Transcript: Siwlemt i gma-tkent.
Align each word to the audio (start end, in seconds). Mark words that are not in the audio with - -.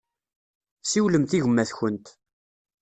Siwlemt 0.83 1.31
i 1.37 1.39
gma-tkent. 1.43 2.07